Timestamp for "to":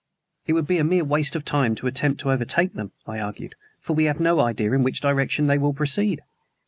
1.75-1.85, 2.21-2.31